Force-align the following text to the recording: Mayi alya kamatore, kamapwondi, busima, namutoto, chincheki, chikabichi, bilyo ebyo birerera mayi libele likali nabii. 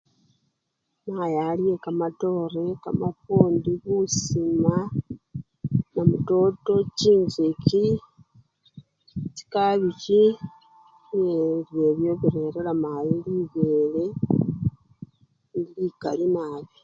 Mayi 1.15 1.37
alya 1.49 1.75
kamatore, 1.83 2.63
kamapwondi, 2.83 3.71
busima, 3.83 4.75
namutoto, 5.93 6.73
chincheki, 6.99 7.85
chikabichi, 9.35 10.21
bilyo 11.09 11.85
ebyo 11.91 12.11
birerera 12.33 12.73
mayi 12.83 13.15
libele 13.25 14.05
likali 15.77 16.25
nabii. 16.35 16.77